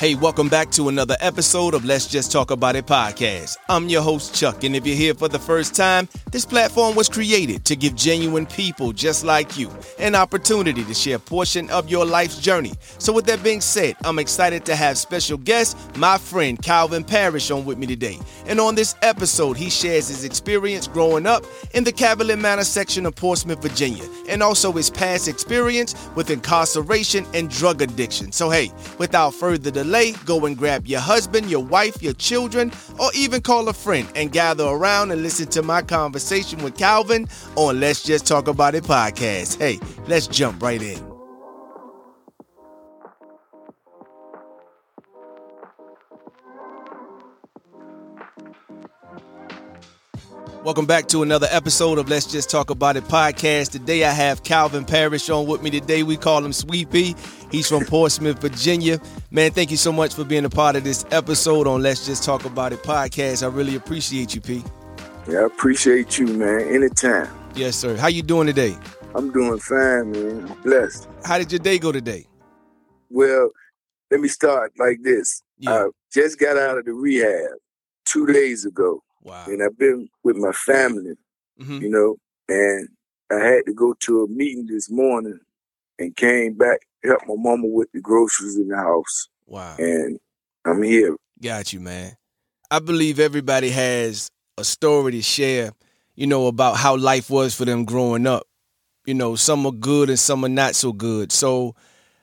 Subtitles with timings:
[0.00, 3.58] Hey, welcome back to another episode of Let's Just Talk About It podcast.
[3.68, 7.06] I'm your host, Chuck, and if you're here for the first time, this platform was
[7.06, 11.90] created to give genuine people just like you an opportunity to share a portion of
[11.90, 12.72] your life's journey.
[12.96, 17.50] So, with that being said, I'm excited to have special guest, my friend Calvin Parrish,
[17.50, 18.18] on with me today.
[18.46, 21.44] And on this episode, he shares his experience growing up
[21.74, 27.26] in the Cavalier Manor section of Portsmouth, Virginia, and also his past experience with incarceration
[27.34, 28.32] and drug addiction.
[28.32, 33.10] So, hey, without further delay, go and grab your husband, your wife, your children, or
[33.14, 37.80] even call a friend and gather around and listen to my conversation with Calvin on
[37.80, 39.58] Let's Just Talk About It podcast.
[39.58, 41.09] Hey, let's jump right in.
[50.62, 53.70] Welcome back to another episode of Let's Just Talk About It podcast.
[53.70, 56.02] Today I have Calvin Parrish on with me today.
[56.02, 57.16] We call him Sweet Pea.
[57.50, 59.00] He's from Portsmouth, Virginia.
[59.30, 62.24] Man, thank you so much for being a part of this episode on Let's Just
[62.24, 63.42] Talk About It podcast.
[63.42, 64.62] I really appreciate you, P.
[65.26, 66.60] Yeah, I appreciate you, man.
[66.68, 67.30] Anytime.
[67.54, 67.96] Yes, sir.
[67.96, 68.76] How you doing today?
[69.14, 70.46] I'm doing fine, man.
[70.46, 71.08] I'm blessed.
[71.24, 72.26] How did your day go today?
[73.08, 73.48] Well,
[74.10, 75.42] let me start like this.
[75.56, 75.86] Yeah.
[75.86, 77.48] I just got out of the rehab
[78.04, 79.02] two days ago.
[79.22, 79.44] Wow.
[79.46, 81.14] And I've been with my family,
[81.60, 81.78] mm-hmm.
[81.78, 82.16] you know,
[82.48, 82.88] and
[83.30, 85.38] I had to go to a meeting this morning
[85.98, 89.28] and came back, help my mama with the groceries in the house.
[89.46, 89.76] Wow.
[89.78, 90.18] And
[90.64, 91.16] I'm here.
[91.42, 92.16] Got you, man.
[92.70, 95.72] I believe everybody has a story to share,
[96.14, 98.46] you know, about how life was for them growing up.
[99.06, 101.32] You know, some are good and some are not so good.
[101.32, 101.74] So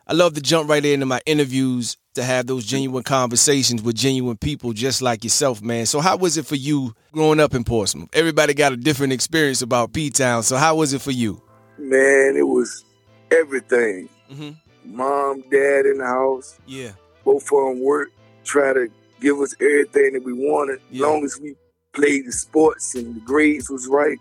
[0.05, 4.37] I love to jump right into my interviews to have those genuine conversations with genuine
[4.37, 5.85] people just like yourself, man.
[5.85, 8.09] So how was it for you growing up in Portsmouth?
[8.11, 10.43] Everybody got a different experience about P Town.
[10.43, 11.41] So how was it for you?
[11.77, 12.83] Man, it was
[13.31, 14.09] everything.
[14.31, 14.95] Mm-hmm.
[14.95, 16.59] Mom, dad in the house.
[16.65, 16.93] Yeah.
[17.23, 18.11] Both of them work,
[18.43, 18.89] try to
[19.21, 20.79] give us everything that we wanted.
[20.89, 21.05] Yeah.
[21.05, 21.55] Long as we
[21.93, 24.17] played the sports and the grades was right.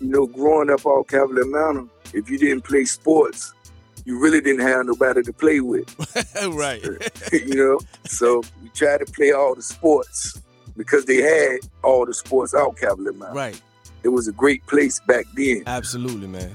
[0.00, 3.52] You know, growing up all Cavalier Manor, if you didn't play sports,
[4.04, 5.88] you really didn't have nobody to play with.
[6.50, 6.82] right.
[7.32, 10.40] you know, so we tried to play all the sports
[10.76, 13.32] because they had all the sports out Cavalier Manor.
[13.32, 13.60] Right.
[14.02, 15.62] It was a great place back then.
[15.66, 16.54] Absolutely, man.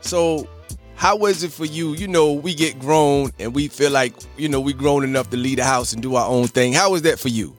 [0.00, 0.48] So
[0.96, 1.94] how was it for you?
[1.94, 5.36] You know, we get grown and we feel like, you know, we grown enough to
[5.36, 6.72] leave the house and do our own thing.
[6.72, 7.56] How was that for you?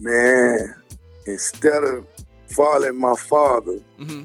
[0.00, 0.74] Man,
[1.26, 2.06] instead of
[2.48, 4.24] following my father, mm-hmm.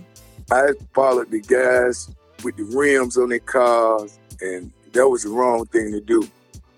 [0.51, 2.09] I followed the guys
[2.43, 6.27] with the rims on their cars, and that was the wrong thing to do.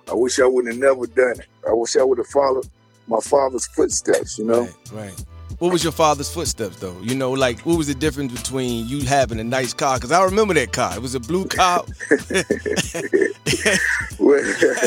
[0.09, 1.47] I wish I would have never done it.
[1.67, 2.67] I wish I would have followed
[3.07, 4.61] my father's footsteps, you know?
[4.61, 5.25] Right, right.
[5.59, 6.97] What was your father's footsteps, though?
[7.01, 9.97] You know, like, what was the difference between you having a nice car?
[9.97, 10.95] Because I remember that car.
[10.95, 11.83] It was a blue car.
[14.19, 14.41] well,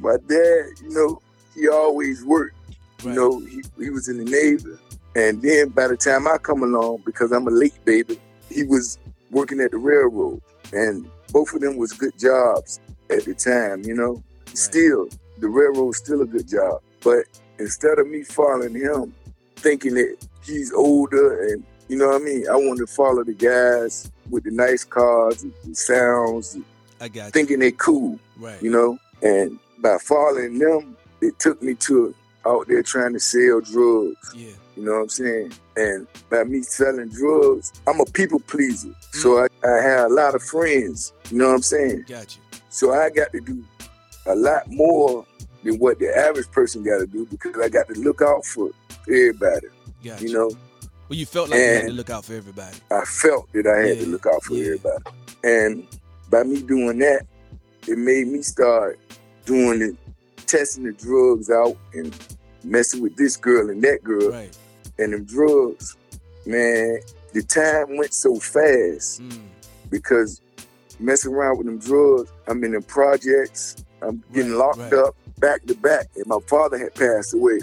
[0.00, 1.22] my dad, you know,
[1.54, 2.56] he always worked.
[3.02, 3.16] You right.
[3.16, 4.76] know, he, he was in the Navy.
[5.14, 8.18] And then by the time I come along, because I'm a late baby,
[8.50, 8.98] he was
[9.32, 10.40] working at the railroad,
[10.72, 12.78] and both of them was good jobs
[13.10, 13.82] at the time.
[13.82, 14.12] You know,
[14.46, 14.56] right.
[14.56, 17.24] still the railroad's still a good job, but
[17.58, 19.12] instead of me following him,
[19.56, 23.34] thinking that he's older and you know what I mean, I wanted to follow the
[23.34, 26.56] guys with the nice cars, the sounds,
[27.00, 28.62] I got thinking they cool, right?
[28.62, 32.14] You know, and by following them, it took me to
[32.46, 34.32] out there trying to sell drugs.
[34.34, 34.52] Yeah.
[34.82, 35.52] You know what I'm saying?
[35.76, 38.88] And by me selling drugs, I'm a people pleaser.
[38.88, 39.18] Mm-hmm.
[39.20, 41.12] So I, I had a lot of friends.
[41.30, 42.06] You know what I'm saying?
[42.08, 42.42] Got you.
[42.68, 43.62] So I got to do
[44.26, 45.24] a lot more
[45.62, 48.70] than what the average person got to do because I got to look out for
[49.08, 49.68] everybody.
[50.02, 50.28] Got you.
[50.28, 50.50] you know?
[51.08, 52.76] Well, you felt like and you had to look out for everybody.
[52.90, 54.02] I felt that I had yeah.
[54.02, 54.64] to look out for yeah.
[54.64, 55.04] everybody.
[55.44, 55.86] And
[56.28, 57.24] by me doing that,
[57.86, 58.98] it made me start
[59.44, 59.94] doing it,
[60.48, 62.12] testing the drugs out and
[62.64, 64.32] messing with this girl and that girl.
[64.32, 64.58] Right
[64.98, 65.96] and them drugs,
[66.46, 66.98] man,
[67.32, 69.40] the time went so fast mm.
[69.90, 70.40] because
[71.00, 74.92] messing around with them drugs, I'm in the projects, I'm getting right, locked right.
[74.94, 77.60] up back to back, and my father had passed away.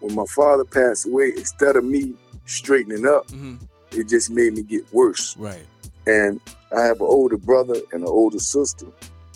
[0.00, 2.14] When my father passed away, instead of me
[2.46, 3.56] straightening up, mm-hmm.
[3.92, 5.36] it just made me get worse.
[5.36, 5.66] Right.
[6.06, 6.40] And
[6.76, 8.86] I have an older brother and an older sister,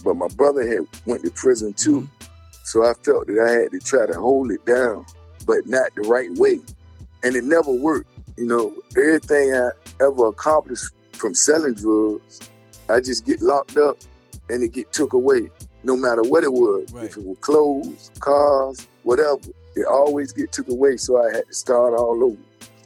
[0.05, 2.03] but my brother had went to prison too.
[2.03, 2.29] Mm-hmm.
[2.65, 5.05] So I felt that I had to try to hold it down,
[5.47, 6.61] but not the right way
[7.23, 8.09] and it never worked.
[8.37, 9.71] You know, everything I
[10.01, 12.41] ever accomplished from selling drugs,
[12.89, 13.99] I just get locked up
[14.49, 15.51] and it get took away,
[15.85, 16.91] no matter what it was.
[16.93, 17.05] Right.
[17.05, 19.39] If it was clothes, cars, whatever,
[19.77, 20.97] it always get took away.
[20.97, 22.37] So I had to start all over.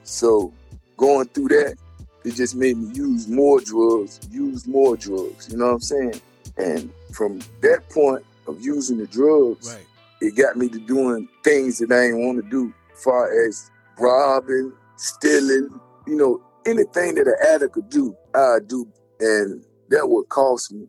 [0.04, 0.52] So
[0.96, 1.76] going through that,
[2.24, 5.48] it just made me use more drugs, use more drugs.
[5.50, 6.20] You know what I'm saying?
[6.58, 9.86] And from that point of using the drugs, Right.
[10.20, 14.72] it got me to doing things that I didn't want to do, far as robbing,
[14.96, 15.69] stealing,
[16.06, 18.87] you know, anything that an addict could do, I do.
[19.20, 20.87] And that would cost me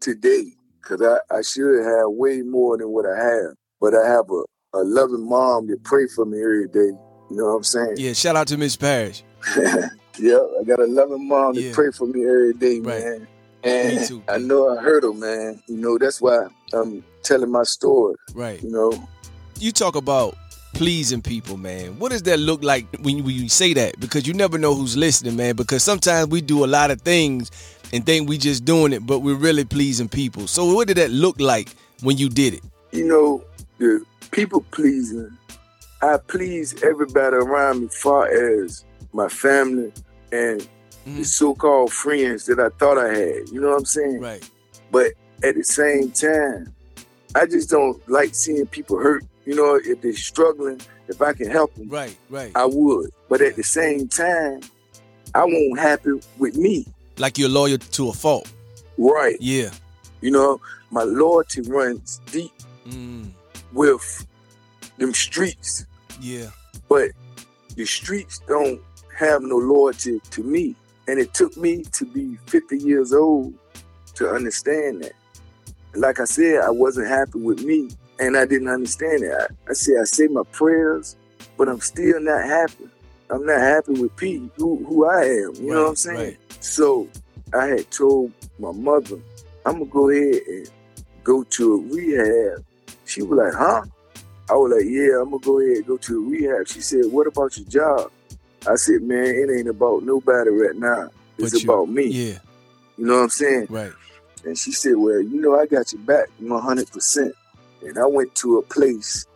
[0.00, 0.44] today,
[0.82, 3.54] because I, I should have way more than what I have.
[3.80, 6.96] But I have a, a loving mom that pray for me every day.
[7.30, 7.94] You know what I'm saying?
[7.96, 9.22] Yeah, shout out to Miss Parrish.
[9.56, 11.72] yeah, I got a loving mom that Yeah.
[11.74, 13.00] pray for me every day, Right.
[13.02, 13.28] man.
[13.64, 14.22] And Me too.
[14.28, 15.60] I know I hurt her, man.
[15.68, 18.62] You know, that's why I'm telling my story, Right.
[18.62, 18.92] you know.
[19.58, 20.36] You talk about
[20.76, 21.98] pleasing people, man.
[21.98, 23.98] What does that look like when you, when you say that?
[23.98, 25.56] Because you never know who's listening, man.
[25.56, 27.50] Because sometimes we do a lot of things
[27.94, 30.46] and think we just doing it, but we're really pleasing people.
[30.46, 31.70] So what did that look like
[32.02, 32.62] when you did it?
[32.92, 33.42] you know,
[33.78, 35.36] the people pleasing,
[36.02, 39.92] I please everybody around me, far as my family
[40.32, 40.60] and
[41.04, 41.26] the Mhm.
[41.26, 43.48] so-called friends that I thought I had.
[43.50, 44.20] You know what I'm saying?
[44.20, 44.42] Right.
[44.90, 45.12] But
[45.42, 46.74] at the same time,
[47.34, 49.24] I just don't like seeing people hurt.
[49.46, 52.16] You know, if they're struggling, if I can help them, Right.
[52.28, 52.50] Right.
[52.54, 53.10] I would.
[53.28, 54.60] But at the same time,
[55.34, 56.86] I won't happen with me.
[57.18, 58.52] like you're loyal to a fault.
[58.98, 59.36] Right.
[59.40, 59.70] Yeah.
[60.20, 60.60] You know,
[60.90, 62.52] my loyalty runs deep
[62.86, 63.30] Mm.
[63.72, 64.26] with
[64.98, 65.86] them streets.
[66.20, 66.50] Yeah.
[66.88, 67.10] but
[67.76, 68.80] the streets don't
[69.16, 70.74] have no loyalty to me.
[71.08, 73.54] And it took me to be 50 years old
[74.14, 75.12] to understand that.
[75.94, 79.32] Like I said, I wasn't happy with me and I didn't understand it.
[79.32, 81.16] I, I said, I say my prayers,
[81.56, 82.88] but I'm still not happy.
[83.30, 85.54] I'm not happy with P, who, who I am.
[85.56, 86.16] You know what I'm saying?
[86.18, 86.38] Right.
[86.60, 87.08] So
[87.52, 89.18] I had told my mother,
[89.64, 90.70] I'm gonna go ahead and
[91.24, 92.64] go to a rehab.
[93.04, 93.82] She was like, huh?
[94.48, 96.68] I was like, yeah, I'm gonna go ahead and go to a rehab.
[96.68, 98.12] She said, what about your job?
[98.68, 101.10] I said, man, it ain't about nobody right now.
[101.38, 102.06] It's But you- about me.
[102.06, 102.38] Yeah.
[102.96, 103.66] You know what I'm saying?
[103.68, 103.92] Right.
[104.44, 107.32] And she said, well, you know, I got your back 100%.
[107.86, 109.26] And I went to a place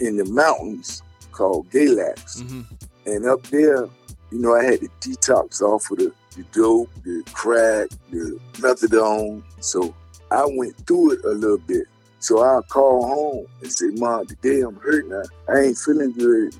[0.00, 2.42] in the mountains called Galax.
[2.42, 2.62] hmm
[3.06, 3.86] And up there,
[4.30, 9.42] you know, I had to detox off of the, the dope, the crack, the methadone.
[9.60, 9.94] So
[10.30, 11.86] I went through it a little bit.
[12.18, 15.12] So I'll call home and say, Mom, today I'm hurting.
[15.12, 16.54] I, I ain't feeling good.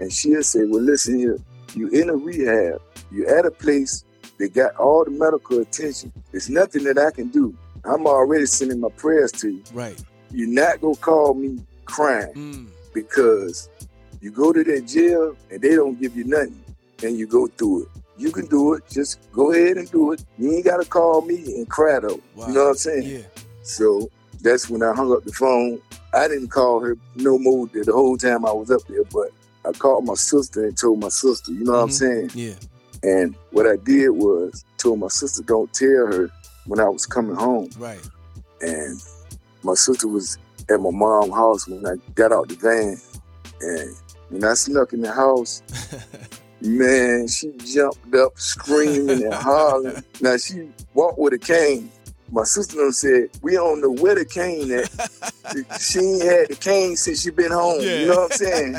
[0.00, 1.38] And she'll say, Well, listen here,
[1.74, 4.04] you in a rehab, you at a place
[4.38, 6.12] that got all the medical attention.
[6.30, 7.54] There's nothing that I can do.
[7.84, 9.62] I'm already sending my prayers to you.
[9.72, 10.00] Right.
[10.32, 12.66] You're not gonna call me crying Mm.
[12.92, 13.68] because
[14.20, 16.62] you go to that jail and they don't give you nothing
[17.02, 17.88] and you go through it.
[18.18, 18.82] You can do it.
[18.90, 20.24] Just go ahead and do it.
[20.38, 22.18] You ain't got to call me and cry though.
[22.34, 22.48] Wow.
[22.48, 23.02] You know what I'm saying?
[23.02, 23.42] Yeah.
[23.62, 24.08] So
[24.40, 25.80] that's when I hung up the phone.
[26.14, 29.28] I didn't call her no more the whole time I was up there, but
[29.66, 31.92] I called my sister and told my sister, you know what I'm Mhm.
[31.92, 32.30] saying?
[32.34, 32.54] Yeah.
[33.02, 36.30] And what I did was told my sister, don't tell her
[36.66, 37.68] when I was coming home.
[37.78, 38.00] Right.
[38.62, 38.98] And
[39.62, 40.38] my sister was
[40.68, 42.96] at my mom's house when I got out the van.
[43.60, 43.94] And
[44.30, 45.62] when I snuck in the house,
[46.60, 50.02] man, she jumped up screaming and hollering.
[50.20, 51.90] Now she walked with a cane.
[52.32, 54.90] My sister said, we don't know where the cane at.
[55.80, 57.80] she ain't had the cane since she been home.
[57.80, 58.00] Yeah.
[58.00, 58.76] You know what I'm saying?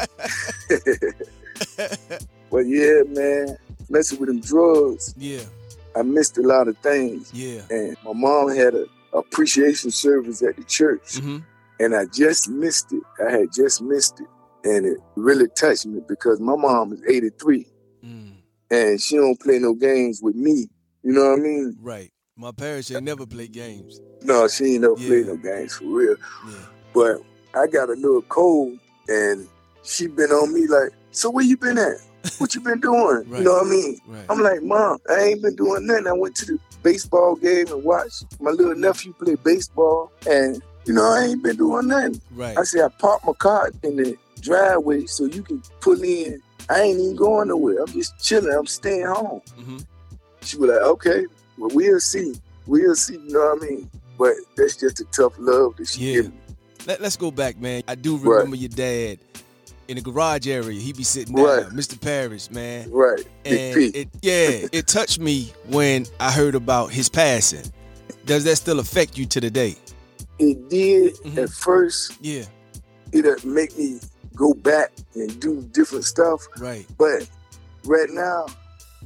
[2.52, 3.58] but yeah, man,
[3.90, 5.42] messing with them drugs, yeah.
[5.96, 7.32] I missed a lot of things.
[7.34, 7.62] Yeah.
[7.70, 8.86] And my mom had a
[9.20, 11.38] appreciation service at the church hmm
[11.80, 13.04] and I just missed it.
[13.24, 14.26] I had just missed it.
[14.68, 17.68] And it really touched me because my mom is 83
[18.04, 18.32] Mm.
[18.72, 20.68] and she don't play no games with me.
[21.04, 21.78] You know what I mean?
[21.80, 22.12] Right.
[22.36, 24.02] My parents ain't never played games.
[24.24, 25.26] No, she ain't never Yeah.
[25.28, 26.16] no games for real.
[26.50, 26.66] Yeah.
[26.94, 27.22] But
[27.54, 29.48] I got a little cold and
[29.84, 31.98] she been on me like, so where you been at?
[32.38, 33.24] What you been doing?
[33.28, 33.40] Right.
[33.40, 34.00] You know what I mean?
[34.08, 34.26] Right.
[34.30, 36.08] I'm like, Mom, I ain't been doing nothing.
[36.08, 40.94] I went to the baseball game and watched my little nephew play baseball and you
[40.94, 42.22] know, I ain't been doing nothing.
[42.34, 42.58] right.
[42.58, 46.42] I said, I parked my car in the driveway so you can pull in.
[46.70, 47.80] I ain't even going nowhere.
[47.84, 48.54] I'm just chilling.
[48.58, 49.42] I'm staying home.
[49.58, 49.78] hmm
[50.44, 51.26] She was like, okay,
[51.58, 52.36] well, we'll see.
[52.68, 53.16] We'll see.
[53.16, 53.90] You know what I mean?
[54.18, 56.14] But that's just a tough love that she Yeah.
[56.22, 56.40] give me.
[56.86, 57.84] Let, let's go back, man.
[57.88, 59.20] I do remember your dad
[59.88, 60.80] in the garage area.
[60.80, 61.66] He'd be sitting down, Right.
[61.68, 62.00] Mr.
[62.00, 62.90] Parrish, man.
[62.92, 63.20] Right.
[63.46, 67.64] And it, yeah, it touched me when I heard about his passing.
[68.26, 69.76] Does that still affect you to the day?
[70.40, 71.44] It did Mhm.
[71.44, 72.14] at first.
[72.22, 72.44] Yeah,
[73.14, 74.00] It'll make me
[74.36, 76.46] go back and do different stuff.
[76.60, 76.86] right.
[76.98, 77.28] But
[77.86, 78.46] right now,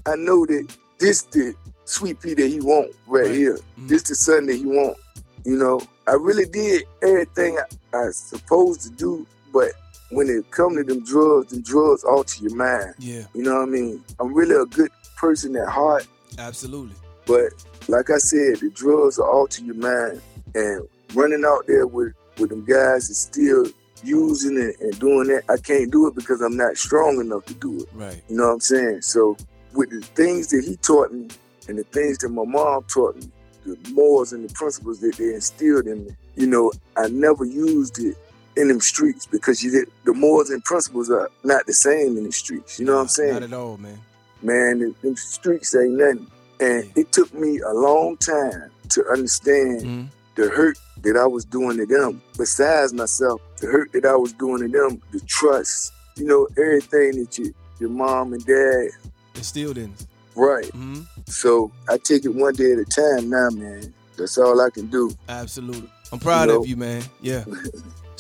[0.06, 1.54] I know that this the
[1.86, 3.36] sweet pea that he want right, Right.
[3.36, 3.60] here.
[3.80, 3.88] Mhm.
[3.88, 4.98] This the son that he want.
[5.46, 7.58] You know, I really did everything
[7.94, 9.72] I, I supposed to do, but
[10.12, 12.94] when it come to them drugs, them drugs alter your mind.
[13.00, 13.24] Yeah.
[13.34, 14.04] You know what I mean?
[14.20, 16.06] I'm really a good person at heart.
[16.38, 16.96] Absolutely.
[17.26, 17.54] But
[17.88, 20.22] like I said, the drugs are alter your mind.
[20.54, 23.66] And running out there with, with them guys is still
[24.04, 25.44] using it and doing that.
[25.50, 27.90] I can't do it because I'm not strong enough to do it.
[27.94, 28.22] Right.
[28.28, 29.02] You know what I'm saying?
[29.04, 29.38] So
[29.74, 31.28] with the things that he taught me
[31.70, 33.32] and the things that my mom taught me,
[33.66, 38.00] the morals and the principles that they instilled in me, you know, I never used
[38.00, 38.18] it
[38.58, 42.24] in them streets because you did, the morals and principles are not the same in
[42.26, 42.80] the streets.
[42.80, 43.34] You know what I'm saying?
[43.34, 44.00] Not at all, man.
[44.42, 46.28] Man, the, them streets ain't nothing.
[46.60, 46.92] And Yeah.
[47.02, 50.08] it took me a long time to understand Mhm.
[50.36, 52.22] the hurt that I was doing to them.
[52.38, 57.24] Besides myself, the hurt that I was doing to them, the trust, you know, everything
[57.24, 58.90] that you, your mom and dad,
[59.36, 59.94] Instilled in.
[60.36, 60.66] right.
[60.72, 63.94] hmm So I take it one day at a time now, man.
[64.18, 65.12] That's all I can do.
[65.30, 65.90] Absolutely.
[66.12, 66.62] I'm proud You know?
[66.62, 67.04] of you, man.
[67.22, 67.46] Yeah.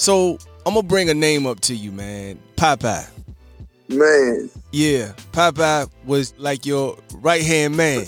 [0.01, 2.39] So I'm gonna bring a name up to you, man.
[2.55, 3.07] Popeye.
[3.87, 5.11] Man, Yeah.
[5.31, 8.05] Popeye was like your right hand man.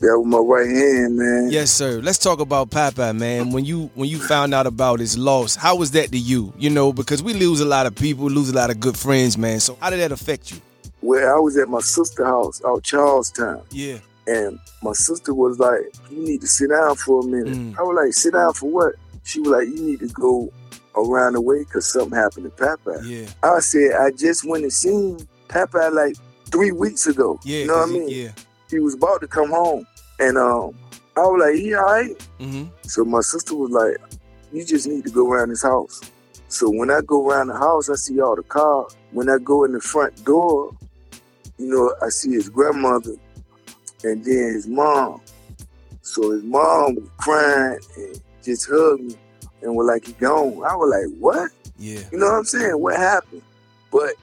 [0.00, 1.48] that was my right hand, man.
[1.50, 2.02] Yes, sir.
[2.02, 3.50] Let's talk about Popeye, man.
[3.50, 6.52] When you when you found out about his loss, how was that to you?
[6.58, 9.38] You know, because we lose a lot of people, lose a lot of good friends,
[9.38, 9.58] man.
[9.60, 10.60] So how did that affect you?
[11.00, 13.62] Well, I was at my sister's house out Charlestown.
[13.70, 14.00] Yeah.
[14.26, 17.54] And my sister was like, You need to sit down for a minute.
[17.56, 17.78] Mm.
[17.78, 18.96] I was like, Sit down for what?
[19.24, 20.52] She was like, You need to go
[20.96, 23.00] around the way because something happened to Papa.
[23.04, 23.26] Yeah.
[23.42, 27.38] I said, I just went and seen Papa like three weeks ago.
[27.44, 27.58] Yeah.
[27.60, 28.08] you know what I 'cause he- mean?
[28.26, 28.32] Yeah.
[28.70, 29.86] He was about to come home.
[30.18, 30.74] And um,
[31.16, 32.28] I was like, He all right?
[32.40, 32.64] Mm-hmm.
[32.82, 33.96] So my sister was like,
[34.52, 36.00] You just need to go around his house.
[36.48, 38.94] So when I go around the house, I see all the cars.
[39.10, 40.70] When I go in the front door,
[41.58, 43.14] you know, I see his grandmother
[44.04, 45.20] and then his mom.
[46.02, 49.14] So his mom was crying and just hugged me
[49.62, 50.64] and was like, he gone.
[50.64, 51.50] I was like, what?
[51.78, 52.00] Yeah.
[52.12, 52.80] You know what I'm saying?
[52.80, 53.42] What happened?
[53.90, 54.14] But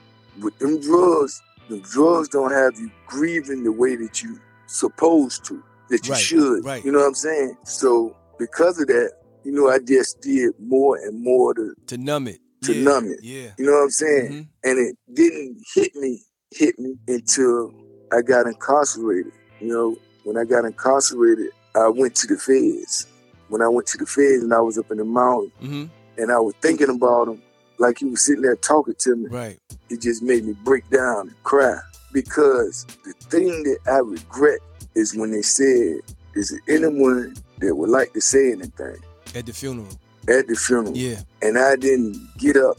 [0.42, 5.64] with them drugs, the drugs don't have you grieving the way that you supposed to,
[5.90, 6.66] that you Right, should.
[6.66, 6.84] right.
[6.84, 7.58] You know what I'm saying?
[7.64, 9.12] So because of that,
[9.44, 12.40] you know, I just did more and more to, To numb it.
[12.64, 12.84] To yeah.
[12.84, 13.20] numb it.
[13.24, 13.52] Yeah.
[13.58, 14.32] you know what I'm saying?
[14.32, 14.48] Mhm.
[14.64, 17.74] And it didn't hit me, hit me until
[18.12, 19.32] I got incarcerated.
[19.62, 23.08] You know, when I got incarcerated, I went to the feds.
[23.50, 25.86] When I went to the feds and I was up in the mountain Mm-hmm.
[26.22, 27.42] and I was thinking about him,
[27.80, 29.60] like he was sitting there talking to me, Right.
[29.90, 31.80] it just made me break down and cry.
[32.14, 34.60] Because the thing that I regret
[34.96, 36.00] is when they said,
[36.36, 38.98] is there anyone that would like to say anything
[39.36, 39.88] At the funeral.
[40.28, 40.96] at the funeral?
[40.98, 41.22] Yeah.
[41.42, 42.78] And I didn't get up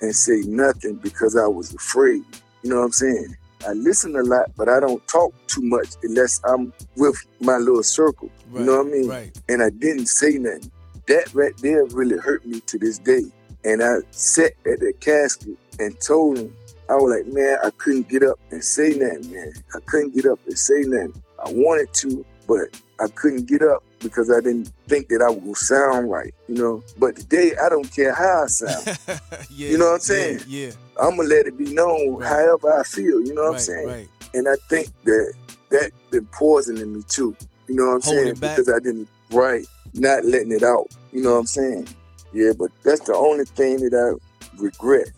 [0.00, 2.22] and say nothing because I was afraid.
[2.62, 3.36] You know what I'm saying?
[3.66, 7.82] I listen a lot, but I don't talk too much unless I'm with my little
[7.82, 8.30] circle.
[8.50, 8.60] Right.
[8.60, 9.08] You know what I mean?
[9.08, 9.38] Right.
[9.48, 10.70] And I didn't say nothing.
[11.06, 13.24] That right there really hurt me to this day.
[13.64, 16.54] And I sat at that casket and told him,
[16.88, 19.52] I was like, man, I couldn't get up and say nothing, man.
[19.74, 21.22] I couldn't get up and say nothing.
[21.44, 25.56] I wanted to, but I couldn't get up because I didn't think that I would
[25.56, 26.82] sound right, you know.
[26.98, 28.98] But today, I don't care how I sound.
[29.50, 29.70] yeah.
[29.70, 30.40] You know what I'm saying?
[30.46, 30.66] Yeah.
[30.68, 30.72] yeah.
[31.00, 32.28] I'm gonna let it be known Right.
[32.28, 33.20] however I feel.
[33.20, 33.54] You know what right.
[33.54, 33.86] I'm saying?
[33.88, 34.08] Right.
[34.34, 35.34] And I think that
[35.70, 37.36] that been poisoning me too.
[37.68, 38.34] You know what I'm Holding saying?
[38.36, 38.56] back.
[38.56, 39.64] Because I didn't right,
[39.94, 40.88] not letting it out.
[41.12, 41.88] You know what I'm saying?
[42.32, 45.08] Yeah, but that's the only thing that I regret.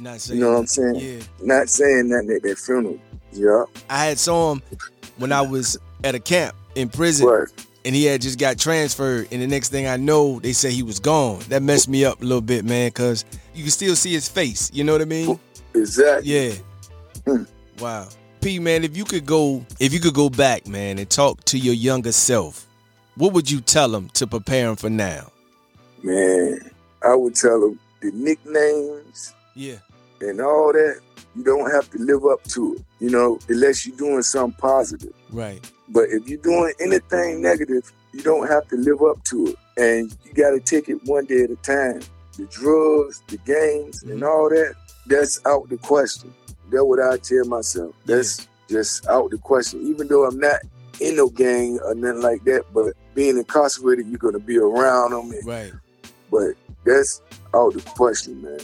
[0.00, 0.38] Not saying.
[0.38, 0.94] You know what I'm saying?
[0.96, 1.22] Yeah.
[1.42, 2.98] Not saying nothing at that funeral.
[3.32, 4.62] Yeah, I had saw him
[5.16, 7.48] when I was at a camp in prison, right.
[7.84, 9.28] And he had just got transferred.
[9.32, 11.40] And the next thing I know, they said he was gone.
[11.48, 13.24] That messed me up a little bit, man, because
[13.54, 14.70] you can still see his face.
[14.72, 15.38] You know what I mean?
[15.74, 16.30] Exactly.
[16.30, 16.54] Yeah.
[17.26, 17.44] Hmm.
[17.78, 18.08] Wow.
[18.40, 21.58] P man, if you could go if you could go back, man, and talk to
[21.58, 22.66] your younger self,
[23.16, 25.30] what would you tell him to prepare him for now?
[26.02, 26.58] Man,
[27.02, 29.76] I would tell him the nicknames Yeah.
[30.20, 31.00] and all that.
[31.34, 32.82] You don't have to live up to it.
[33.00, 35.12] You know, unless you're doing something positive.
[35.30, 35.60] Right.
[35.88, 39.56] But if you're doing anything negative, you don't have to live up to it.
[39.78, 42.00] And you got to take it one day at a time.
[42.36, 44.28] The drugs, the games, and Mhm.
[44.28, 44.74] all that,
[45.06, 46.32] that's out the question.
[46.70, 47.94] That's what I tell myself.
[48.06, 49.82] That's just out the question.
[49.86, 50.60] Even though I'm not
[51.00, 55.10] in no gang or nothing like that, but being incarcerated, you're going to be around
[55.10, 55.30] them.
[55.30, 55.72] And, Right.
[56.30, 57.20] but that's
[57.54, 58.60] out the question, man.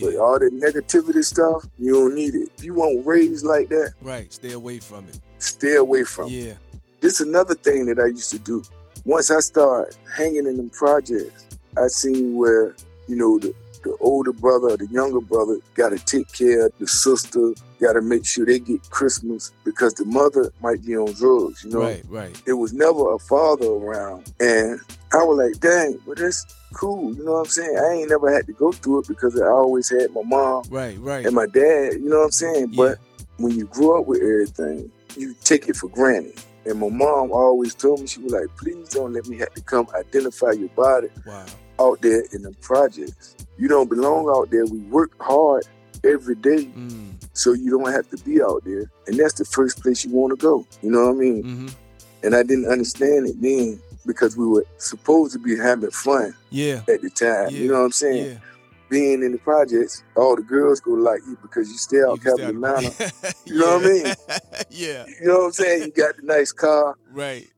[0.00, 2.48] But all that negativity stuff, you don't need it.
[2.56, 4.32] If you want raised like that, Right.
[4.32, 5.18] Stay away from it.
[5.38, 6.32] stay away from it.
[6.32, 6.54] Yeah.
[7.00, 8.62] This is another thing that I used to do.
[9.04, 11.46] Once I start hanging in them projects,
[11.76, 12.76] I seen where,
[13.08, 16.72] you know, the, the older brother or the younger brother got to take care of
[16.78, 21.12] the sister, got to make sure they get Christmas because the mother might be on
[21.14, 21.80] drugs, you know?
[21.80, 22.42] Right, right.
[22.46, 24.32] It was never a father around.
[24.40, 24.80] And
[25.12, 27.14] I was like, dang, but that's cool.
[27.14, 27.76] You know what I'm saying?
[27.76, 30.96] I ain't never had to go through it because I always had my mom right,
[31.00, 31.26] right.
[31.26, 31.94] and my dad.
[31.94, 32.68] You know what I'm saying?
[32.72, 32.76] Yeah.
[32.76, 32.98] But
[33.38, 36.40] when you grow up with everything, you take it for granted.
[36.64, 39.60] And my mom always told me, she was like, please don't let me have to
[39.60, 41.44] come identify your body wow.
[41.80, 43.34] out there in the projects.
[43.58, 44.64] You don't belong out there.
[44.66, 45.66] We work hard
[46.04, 48.90] every day Mm, so you don't have to be out there.
[49.06, 50.66] And that's the first place you want to go.
[50.82, 51.42] You know what I mean?
[51.42, 51.66] hmm
[52.24, 56.82] And I didn't understand it then because we were supposed to be having fun Yeah.
[56.88, 57.50] at the time.
[57.50, 57.58] Yeah.
[57.58, 58.26] You know what I'm saying?
[58.32, 58.38] Yeah.
[58.90, 62.52] Being in the projects, all the girls go like you because you stay out Cavalier
[62.52, 62.90] Manor.
[63.46, 64.14] You know what I mean?
[64.70, 65.04] yeah.
[65.20, 65.82] You know what I'm saying?
[65.84, 66.96] You got the nice car.
[67.10, 67.48] Right.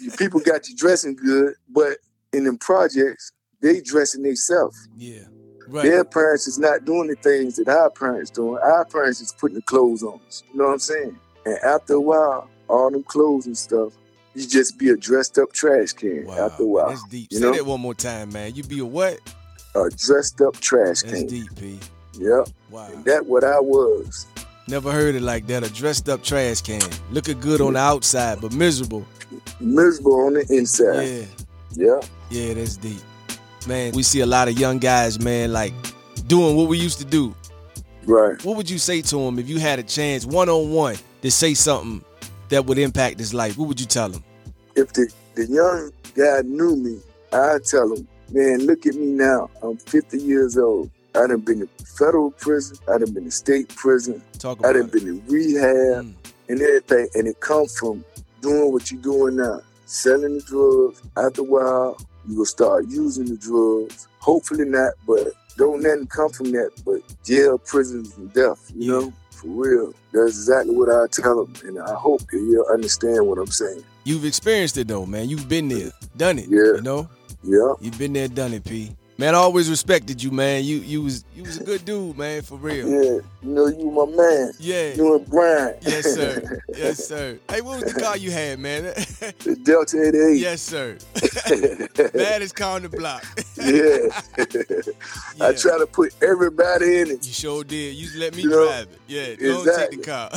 [0.00, 1.98] your people got you dressing good, but
[2.32, 4.88] in them projects, they dressing themselves.
[4.96, 5.24] Yeah.
[5.70, 5.84] Right.
[5.84, 8.58] Their parents is not doing the things that our parents doing.
[8.62, 10.42] Our parents is putting the clothes on us.
[10.52, 11.18] You know what I'm saying?
[11.46, 13.92] And after a while, all them clothes and stuff,
[14.34, 16.26] you just be a dressed up trash can.
[16.26, 16.46] Wow.
[16.46, 17.28] after a while, That's deep.
[17.30, 17.52] you Say know?
[17.52, 18.54] that one more time, man.
[18.54, 19.18] You be a what?
[19.76, 21.12] a dressed up trash That's can.
[21.12, 21.78] That's deep, P.
[22.14, 22.48] Yep.
[22.70, 22.88] Wow.
[22.92, 24.26] And that what I was.
[24.66, 25.62] Never heard it like that.
[25.64, 26.82] A dressed up trash can.
[27.12, 29.04] Looking good on the outside, but miserable.
[29.60, 31.02] Miserable on the inside.
[31.04, 31.24] Yeah.
[31.72, 32.00] Yeah.
[32.30, 32.98] Yeah, that's deep.
[33.66, 35.72] Man, we see a lot of young guys, man, like
[36.26, 37.34] doing what we used to do.
[38.06, 38.42] Right.
[38.44, 41.30] What would you say to him if you had a chance one on one to
[41.30, 42.02] say something
[42.48, 43.58] that would impact his life?
[43.58, 44.24] What would you tell him?
[44.74, 47.00] If the, the young guy knew me,
[47.32, 49.50] I'd tell him, man, look at me now.
[49.62, 50.90] I'm 50 years old.
[51.14, 52.78] I done been in federal prison.
[52.88, 54.22] I done been in state prison.
[54.38, 54.92] Talk I about done it.
[54.92, 56.04] been to rehab.
[56.06, 56.14] Mm,
[56.48, 57.08] and everything.
[57.14, 58.04] And it comes from
[58.40, 61.02] doing what you're doing now, selling the drugs.
[61.16, 61.98] After a while,
[62.30, 64.06] you will start using the drugs.
[64.20, 69.00] Hopefully not, but don't nothing come from that but jail, prisons, and death, you Yeah.
[69.00, 69.12] know?
[69.30, 69.94] For real.
[70.12, 71.54] That's exactly what I tell them.
[71.66, 73.82] And I hope that he'll understand what I'm saying.
[74.04, 75.28] You've experienced it though, man.
[75.30, 76.48] You've been there, done it.
[76.50, 76.74] Yeah.
[76.76, 77.08] You know?
[77.42, 77.72] Yeah.
[77.80, 78.94] You've been there, done it, P.
[79.20, 80.64] Man, I always respected you, man.
[80.64, 82.88] You you was you was a good dude, man, for real.
[82.88, 83.20] Yeah.
[83.42, 84.52] You know, you my man.
[84.58, 84.94] Yeah.
[84.94, 85.74] You and Brian.
[85.82, 86.62] Yes, sir.
[86.74, 87.38] Yes, sir.
[87.50, 88.84] Hey, what was the car you had, man?
[88.84, 90.38] the Delta 88.
[90.40, 90.96] yes, sir.
[92.14, 93.22] Baddest car on the block.
[93.56, 94.08] yeah.
[95.46, 97.26] I try to put everybody in it.
[97.26, 97.96] You sure did.
[97.96, 99.00] You let me You know, drive it.
[99.06, 100.30] Yeah, don't take the car.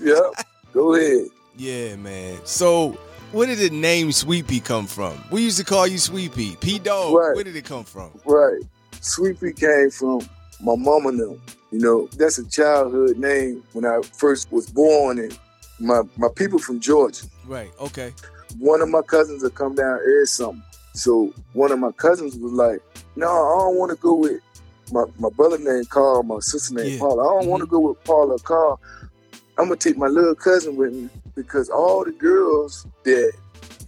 [0.00, 0.46] Yep.
[0.72, 1.26] Go ahead.
[1.58, 2.38] yeah, man.
[2.44, 2.96] So,
[3.32, 5.22] where did the name Sweet Pea come from?
[5.30, 6.56] We used to call you Sweet Pea.
[6.60, 7.14] P Dog.
[7.14, 7.34] Right.
[7.34, 8.10] Where did it come from?
[8.24, 8.60] Right.
[9.00, 10.20] Sweet Pea came from
[10.60, 11.42] my mama and them.
[11.70, 15.38] You know, that's a childhood name when I first was born and
[15.80, 17.26] my, my people from Georgia.
[17.46, 17.70] Right.
[17.80, 18.12] Okay.
[18.58, 20.62] One of my cousins would come down every summer.
[20.92, 22.80] So one of my cousins was like,
[23.16, 24.42] No, I don't want to go with
[24.92, 26.98] my, my brother named Carl, my sister named Yeah.
[26.98, 27.22] Paula.
[27.22, 27.74] I don't want to mm-hmm.
[27.76, 28.80] go with Paula or Carl.
[29.58, 33.32] I'm gonna take my little cousin with me because all the girls that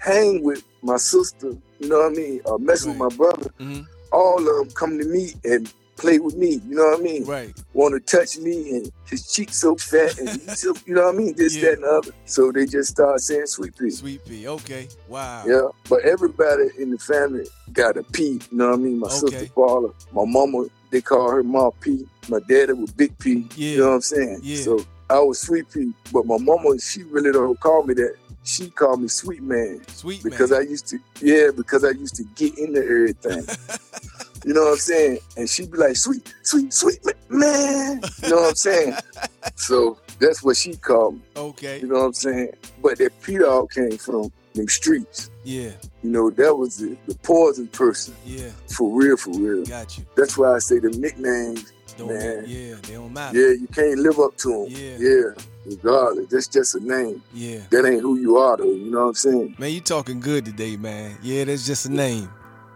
[0.01, 3.81] hang with my sister, you know what I mean, or mess with my brother, hmm
[4.13, 6.61] all of them come to me and play with me.
[6.69, 7.25] You know what I mean?
[7.25, 7.53] Right.
[7.73, 11.17] Want to touch me and his cheeks so fat and he's so, you know what
[11.17, 11.35] I mean?
[11.37, 11.63] This, Yeah.
[11.63, 12.13] that, and the other.
[12.25, 13.91] So they just start saying sweet pea.
[13.91, 14.47] Sweet Pea.
[14.47, 14.87] Okay.
[15.09, 15.43] Wow.
[15.49, 18.23] Yeah, but everybody in the family got a P.
[18.23, 19.01] You know what I mean?
[19.01, 19.19] My Okay.
[19.19, 22.07] sister Paula, my mama, they call her Ma P.
[22.29, 23.49] My daddy was Big P.
[23.57, 23.71] Yeah.
[23.71, 24.41] You know what I'm saying?
[24.45, 24.63] Yeah.
[24.63, 28.17] So I was Sweet P, but my mama, she really don't call me that.
[28.43, 30.61] She called me Sweet Man Sweet because man.
[30.61, 33.43] I used to, yeah, because I used to get into everything.
[34.45, 35.19] you know what I'm saying?
[35.37, 36.99] And she'd be like, "Sweet, sweet, sweet
[37.31, 38.95] man." You know what I'm saying?
[39.57, 41.21] so that's what she called me.
[41.37, 41.81] okay.
[41.81, 42.53] You know what I'm saying?
[42.83, 45.31] But that P dog came from them streets.
[45.43, 45.73] Yeah.
[46.03, 48.15] You know, that was the, the poison person.
[48.25, 48.51] Yeah.
[48.75, 49.65] For real, for real.
[49.65, 50.07] Got you.
[50.17, 52.45] That's why I say the nicknames, Don't Man.
[52.47, 53.39] yeah, they don't matter.
[53.39, 54.67] yeah, you can't live up to them.
[54.69, 54.97] Yeah.
[54.99, 55.45] Yeah.
[55.67, 56.29] Regardless.
[56.29, 57.23] That's just a name.
[57.33, 57.61] Yeah.
[57.71, 58.65] That ain't who you are, though.
[58.65, 59.57] You know what I'm saying?
[59.59, 61.17] Man, you talking good today, man.
[61.23, 62.29] Yeah, that's just a name.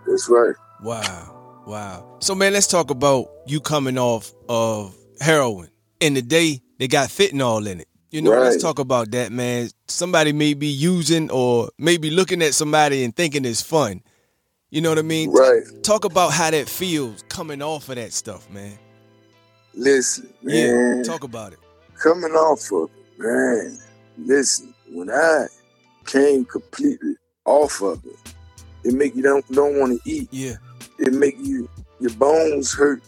[0.07, 0.55] That's right.
[0.83, 1.63] Wow.
[1.67, 2.17] Wow.
[2.21, 5.69] So man, let's talk about you coming off of heroin.
[6.01, 7.89] In the day, they got fentanyl in it.
[8.11, 9.69] You know, let's talk about that, man.
[9.87, 14.01] Somebody may be using or maybe looking at somebody and thinking it's fun.
[14.71, 15.31] You know what I mean?
[15.31, 15.63] Right.
[15.83, 18.79] Talk about how that feels coming off of that stuff, man.
[19.79, 20.73] Listen, Yeah.
[20.73, 21.05] man.
[21.05, 21.61] Talk about it.
[22.03, 23.79] Coming off of it, man.
[24.19, 25.47] Listen, when I
[26.05, 27.15] came completely
[27.45, 28.17] off of it,
[28.85, 30.29] it make you don't don't want to eat.
[30.33, 30.57] Yeah.
[30.99, 31.69] It make you
[32.01, 33.03] your bones hurt.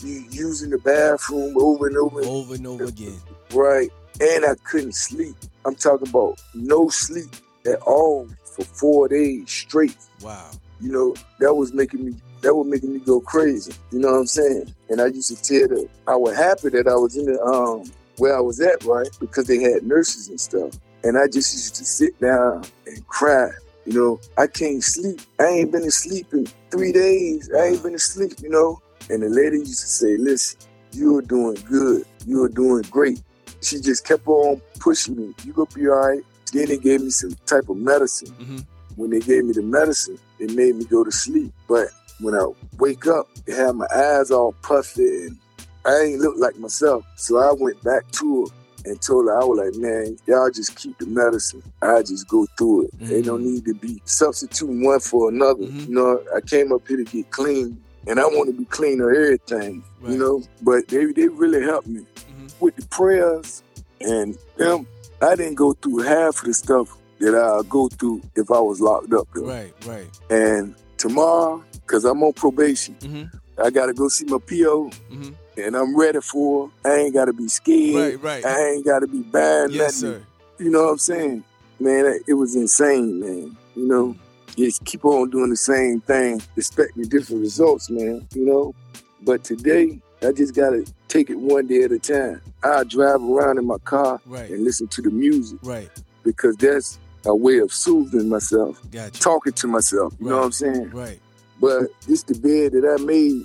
[0.00, 2.20] You using the bathroom over and over.
[2.24, 3.20] Over and over again.
[3.52, 3.90] Right.
[4.20, 5.36] And I couldn't sleep.
[5.64, 7.30] I'm talking about no sleep
[7.66, 9.96] at all for four days straight.
[10.22, 10.50] Wow.
[10.80, 13.72] You know, that was making me that was making me go crazy.
[13.92, 14.74] You know what I'm saying?
[14.88, 17.90] And I used to tell them I was happy that I was in the um
[18.18, 19.08] where I was at, right?
[19.18, 20.74] Because they had nurses and stuff.
[21.04, 23.50] And I just used to sit down and cry
[23.86, 25.20] You know, I can't sleep.
[25.40, 27.50] I ain't been asleep in three days.
[27.56, 28.80] I ain't been asleep, you know.
[29.08, 30.60] And the lady used to say, listen,
[30.92, 32.04] you're doing good.
[32.26, 33.22] You're doing great.
[33.62, 35.34] She just kept on pushing me.
[35.44, 36.22] You gonna be all right.
[36.52, 38.28] Then they gave me some type of medicine.
[38.28, 38.58] Mm-hmm.
[38.96, 41.52] When they gave me the medicine, it made me go to sleep.
[41.68, 41.88] But
[42.20, 42.46] when I
[42.78, 45.38] wake up, it had my eyes all puffy and
[45.84, 47.04] I ain't look like myself.
[47.16, 48.54] So I went back to her
[48.84, 51.62] and told her, I was like, man, y'all just keep the medicine.
[51.82, 52.98] I just go through it.
[52.98, 53.06] Mm-hmm.
[53.06, 55.64] They don't need to be substituting one for another.
[55.64, 55.80] Mm-hmm.
[55.80, 59.00] You know, I came up here to get clean and I want to be clean
[59.00, 60.12] of everything, right.
[60.12, 60.42] you know.
[60.62, 62.46] But they they really helped me mm-hmm.
[62.60, 63.62] with the prayers
[64.00, 64.86] and them.
[65.22, 68.80] I didn't go through half of the stuff that I go through if I was
[68.80, 69.28] locked up.
[69.34, 69.44] Though.
[69.46, 70.06] Right, right.
[70.30, 73.36] And tomorrow, because I'm on probation, mm-hmm.
[73.62, 74.90] I got to go see my PO.
[75.10, 75.30] Mm-hmm.
[75.56, 76.70] And I'm ready for.
[76.84, 78.22] I ain't got to be scared.
[78.22, 78.46] Right, right.
[78.46, 79.72] I ain't got to be bad.
[79.72, 80.22] Yes, sir.
[80.58, 81.44] You know what I'm saying?
[81.80, 83.56] Man, it was insane, man.
[83.74, 84.26] You know, mm-hmm
[84.56, 88.26] just keep on doing the same thing, expecting different results, man.
[88.34, 88.74] You know.
[89.22, 92.40] But today, I just gotta take it one day at a time.
[92.62, 94.50] I drive around in my car right.
[94.50, 95.90] and listen to the music, right?
[96.24, 99.20] Because that's a way of soothing myself, gotcha.
[99.20, 100.14] talking to myself.
[100.18, 100.30] You right.
[100.30, 100.90] know what I'm saying?
[100.90, 101.20] Right.
[101.60, 103.44] But it's the bed that I made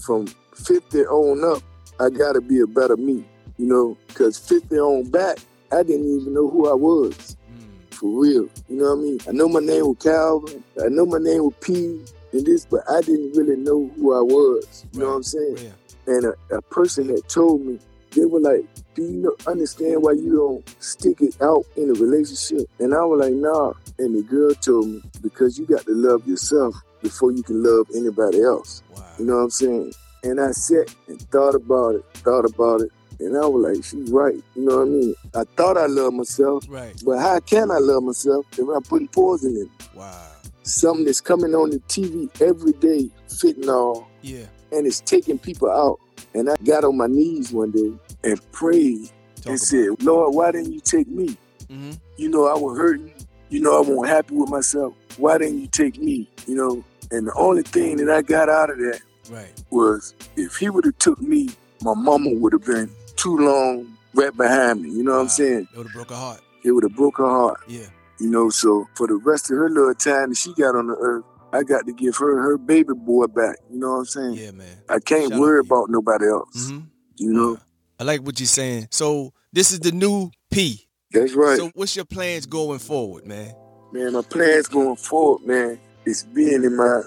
[0.00, 1.62] from 50 on up.
[2.00, 3.24] I gotta be a better me,
[3.58, 5.38] you know, because 50 on back,
[5.70, 7.94] I didn't even know who I was mm.
[7.94, 8.48] for real.
[8.68, 9.18] You know what I mean?
[9.28, 10.64] I know my name was Calvin.
[10.84, 14.22] I know my name was P and this, but I didn't really know who I
[14.22, 14.84] was.
[14.92, 15.04] You right.
[15.04, 15.58] know what I'm saying?
[15.58, 16.14] Yeah.
[16.14, 17.78] And a, a, person had told me,
[18.10, 22.68] they were like, do you understand why you don't stick it out in a relationship?
[22.80, 23.72] And I was like, nah.
[23.98, 27.86] And the girl told me, because you got to love yourself before you can love
[27.94, 28.82] anybody else.
[28.94, 29.04] Wow.
[29.18, 29.92] You know what I'm saying?
[30.24, 34.10] And I sat and thought about it, thought about it, and I was like, she's
[34.10, 34.42] right.
[34.54, 35.14] You know what I mean?
[35.34, 36.64] I thought I loved myself.
[36.68, 36.94] Right.
[37.04, 39.96] But how can I love myself if I'm putting poison in it?
[39.96, 40.28] Wow.
[40.62, 44.06] Something that's coming on the TV every day, fentanyl.
[44.22, 44.46] Yeah.
[44.70, 45.98] And it's taking people out.
[46.34, 47.92] And I got on my knees one day
[48.24, 50.02] and prayed Talk and said, it.
[50.02, 51.36] Lord, why didn't you take me?
[51.66, 51.92] Mm-hmm.
[52.16, 53.12] You know, I was hurting.
[53.50, 54.94] You know, I wasn't happy with myself.
[55.18, 56.28] Why didn't you take me?
[56.46, 59.52] You know, and the only thing that I got out of that right.
[59.70, 61.50] was if he would have took me,
[61.82, 64.90] my mama would have been too long right behind me.
[64.90, 65.16] You know wow.
[65.18, 65.68] what I'm saying?
[65.72, 66.40] It would have broke her heart.
[66.64, 67.60] It would have broke her heart.
[67.68, 67.86] Yeah.
[68.18, 70.94] You know, so for the rest of her little time that she got on the
[70.94, 73.56] earth, I got to give her her baby boy back.
[73.70, 74.34] You know what I'm saying?
[74.34, 74.78] Yeah, man.
[74.88, 76.70] I can't Shout worry about nobody else.
[76.70, 76.86] Mm-hmm.
[77.16, 77.58] You know?
[78.00, 78.88] I like what you're saying.
[78.90, 80.88] So this is the new P.
[81.10, 81.58] That's right.
[81.58, 83.54] So what's your plans going forward, man?
[83.92, 87.02] Man, my plans going forward, man, is being in my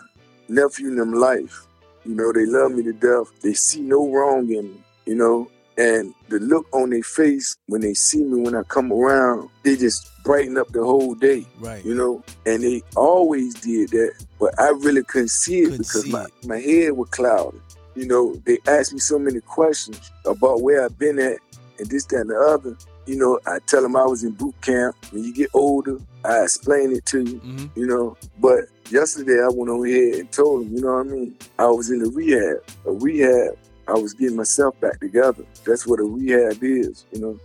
[0.49, 1.65] nephew and them life.
[2.05, 3.31] You know, they love me to death.
[3.41, 4.83] They see no wrong in me.
[5.05, 8.91] You know, and the look on their face when they see me when I come
[8.91, 11.45] around, they just brighten up the whole day.
[11.59, 11.83] Right.
[11.83, 12.23] You know?
[12.45, 14.25] And they always did that.
[14.39, 16.47] But I really couldn't see it couldn't because see my, it.
[16.47, 17.61] my head was clouded.
[17.95, 21.37] You know, they asked me so many questions about where I've been at
[21.79, 22.75] and this, that, and the other.
[23.05, 24.95] You know, I tell them I was in boot camp.
[25.11, 27.79] When you get older, I explain it to you, mm-hmm.
[27.79, 28.17] you know.
[28.39, 31.37] But yesterday I went over here and told them, you know what I mean?
[31.59, 32.63] I was in the rehab.
[32.85, 35.45] A rehab I was getting myself back together.
[35.65, 37.39] That's what a rehab is, you know.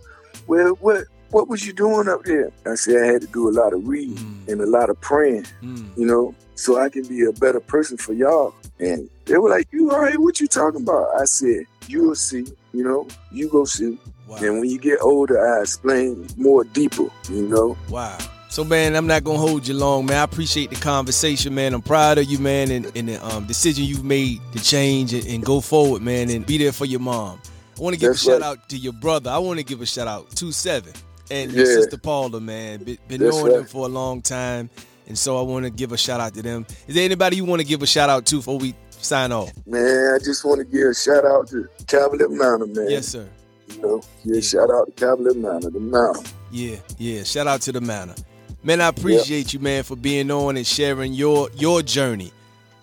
[0.47, 2.51] Well, what what was you doing up there?
[2.65, 4.47] I said I had to do a lot of reading mm.
[4.49, 5.97] and a lot of praying, mm.
[5.97, 8.53] you know, so I can be a better person for y'all.
[8.79, 10.19] And they were like, "You all right?
[10.19, 13.07] What you talking about?" I said, "You'll see, you know.
[13.31, 14.37] You go see." Wow.
[14.37, 17.77] And when you get older, I explain more deeper, you know.
[17.89, 18.17] Wow.
[18.49, 20.17] So man, I'm not gonna hold you long, man.
[20.17, 21.73] I appreciate the conversation, man.
[21.73, 25.25] I'm proud of you, man, and, and the um, decision you've made to change and,
[25.25, 27.41] and, go forward, man, and be there for your mom.
[27.77, 28.47] I want to give That's a shout right.
[28.47, 29.29] out to your brother.
[29.29, 30.91] I want to give a shout out to Seven
[31.31, 31.63] and yeah.
[31.63, 32.83] sister Paula, man.
[32.83, 33.53] Been, been knowing right.
[33.53, 34.69] them for a long time,
[35.07, 36.65] and so I want to give a shout out to them.
[36.87, 39.51] Is there anybody you want to give a shout out to before we sign off?
[39.65, 42.89] Man, I just want to give a shout out to Cavalier Mountain, man.
[42.89, 43.27] Yes, sir.
[43.69, 44.41] You know, yeah, yeah.
[44.41, 46.25] shout out to Cavalier Mountain, the mountain.
[46.51, 47.23] Yeah, yeah.
[47.23, 48.15] Shout out to the Manor.
[48.63, 49.53] Man, I appreciate yep.
[49.53, 52.31] you, man, for being on and sharing your your journey.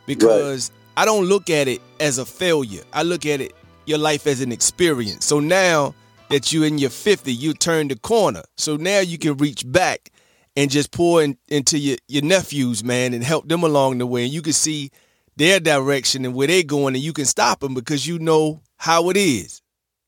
[0.07, 1.03] Because right.
[1.03, 2.83] I don't look at it as a failure.
[2.93, 5.25] I look at it your life as an experience.
[5.25, 5.95] So now
[6.31, 8.43] that you're in your 50, you turn the corner.
[8.57, 10.11] So now you can reach back
[10.57, 14.25] and just pour in, into your, your nephews, man, and help them along the way.
[14.25, 14.91] And you can see
[15.37, 19.09] their direction and where they're going, and you can stop them because you know how
[19.11, 19.63] it is.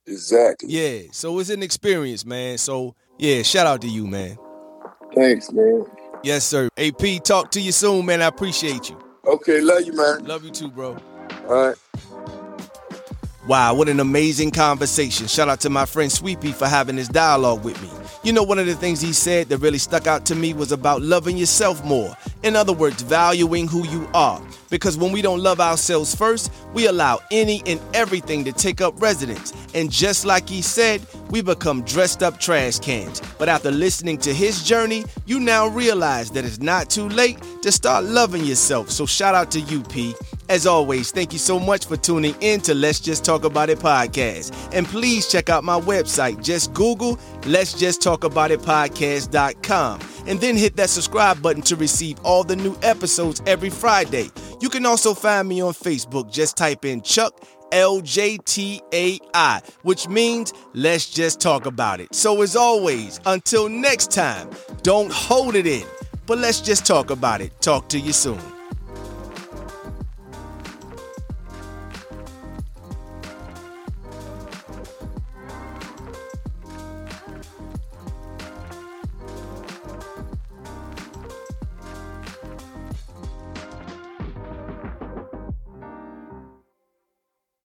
[0.06, 0.70] Exactly.
[0.70, 1.02] Yeah.
[1.12, 2.58] So it's an experience, man.
[2.58, 4.38] So yeah, shout out to you, man.
[5.14, 5.84] Thanks, man.
[6.22, 6.68] Yes, sir.
[6.76, 8.22] AP, talk to you soon, man.
[8.22, 8.98] I appreciate you.
[9.26, 10.24] Okay, love you, man.
[10.24, 10.96] Love you too, bro.
[11.48, 11.76] All right.
[13.50, 15.26] Wow, what an amazing conversation.
[15.26, 17.90] Shout out to my friend Sweet Pea for having this dialogue with me.
[18.22, 20.70] You know, one of the things he said that really stuck out to me was
[20.70, 22.16] about loving yourself more.
[22.44, 24.40] In other words, valuing who you are.
[24.70, 29.02] Because when we don't love ourselves first, we allow any and everything to take up
[29.02, 29.52] residence.
[29.74, 33.20] And just like he said, we become dressed up trash cans.
[33.36, 37.72] But after listening to his journey, you now realize that it's not too late to
[37.72, 38.90] start loving yourself.
[38.90, 40.14] So shout out to you, P.
[40.50, 43.78] As always, thank you so much for tuning in to Let's Just Talk About It
[43.78, 44.52] podcast.
[44.74, 46.42] And please check out my website.
[46.42, 50.00] Just Google Let's Just Talk About It podcast.com.
[50.26, 54.28] And then hit that subscribe button to receive all the new episodes every Friday.
[54.60, 56.32] You can also find me on Facebook.
[56.32, 57.32] Just type in Chuck
[57.70, 59.20] LJTAI,
[59.82, 62.12] which means let's just talk about it.
[62.12, 64.50] So, as always, until next time,
[64.82, 65.86] don't hold it in,
[66.26, 67.52] but let's just talk about it.
[67.60, 68.59] Talk to you soon.